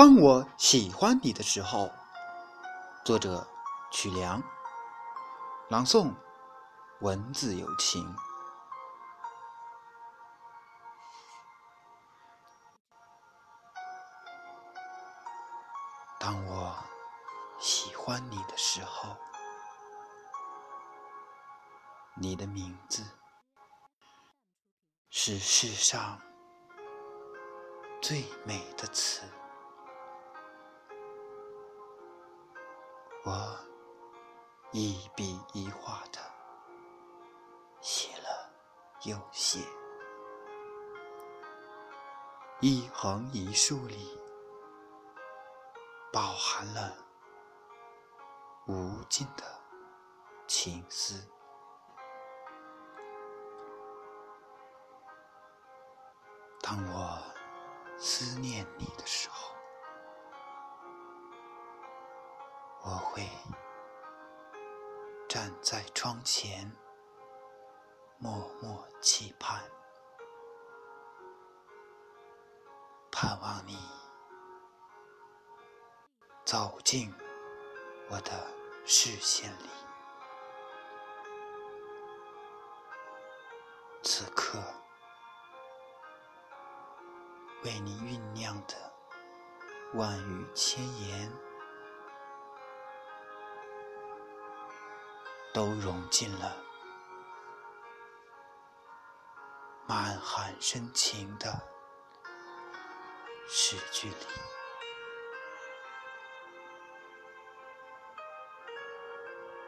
[0.00, 1.90] 当我喜欢你的时候，
[3.04, 3.46] 作者
[3.92, 4.42] 曲梁，
[5.68, 6.10] 朗诵
[7.02, 8.02] 文字有情。
[16.18, 16.74] 当我
[17.58, 19.14] 喜欢你的时候，
[22.16, 23.04] 你的名字
[25.10, 26.18] 是世上
[28.00, 29.20] 最美的词。
[33.22, 33.54] 我
[34.72, 36.18] 一笔一画的
[37.82, 38.50] 写了
[39.04, 39.60] 又写，
[42.60, 44.18] 一横一竖里
[46.10, 46.96] 饱含了
[48.66, 49.44] 无尽的
[50.46, 51.28] 情思。
[56.62, 57.22] 当我
[57.98, 59.59] 思念你的时候。
[63.12, 63.28] 会
[65.28, 66.70] 站在窗前，
[68.18, 69.68] 默默期盼，
[73.10, 73.76] 盼望你
[76.44, 77.12] 走进
[78.10, 78.46] 我的
[78.86, 79.68] 视线里。
[84.04, 84.62] 此刻，
[87.64, 88.74] 为你酝酿的
[89.94, 91.49] 万语千言。
[95.52, 96.56] 都融进了
[99.86, 101.60] 满含深情的
[103.48, 104.14] 诗句里。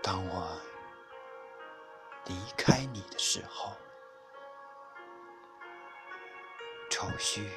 [0.00, 0.60] 当我
[2.26, 3.76] 离开你的时候，
[6.90, 7.50] 愁绪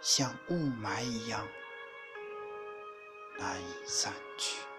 [0.00, 1.46] 像雾霾一样
[3.38, 4.69] 难以散去。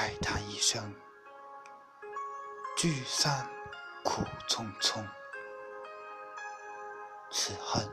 [0.00, 0.94] 慨叹一声，
[2.74, 3.46] 聚散
[4.02, 5.06] 苦匆匆，
[7.30, 7.86] 此恨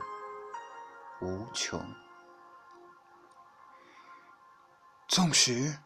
[1.20, 1.78] 无穷。
[5.06, 5.78] 纵使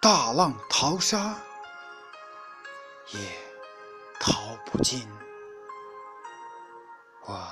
[0.00, 1.36] 大浪淘沙，
[3.12, 3.20] 也
[4.18, 5.08] 淘不尽
[7.24, 7.48] 我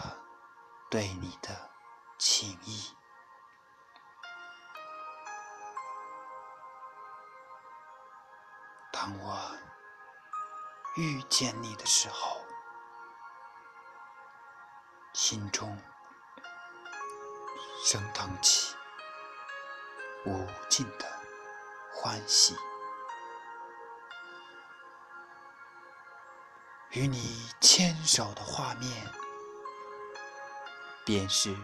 [0.90, 1.70] 对你的
[2.18, 2.92] 情意。
[9.02, 9.40] 当我
[10.96, 12.44] 遇见你的时候，
[15.14, 15.74] 心中
[17.82, 18.76] 升腾起
[20.26, 21.06] 无尽的
[21.94, 22.54] 欢喜。
[26.90, 29.10] 与你牵手的画面，
[31.06, 31.56] 便是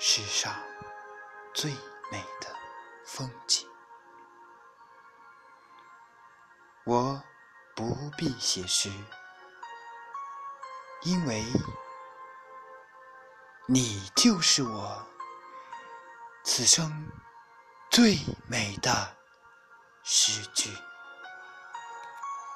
[0.00, 0.54] 世上
[1.52, 1.72] 最
[2.10, 2.56] 美的
[3.04, 3.71] 风景。
[6.84, 7.22] 我
[7.76, 8.90] 不必写诗，
[11.02, 11.44] 因为
[13.68, 15.06] 你就是我
[16.42, 17.08] 此生
[17.88, 19.16] 最美的
[20.02, 20.76] 诗句。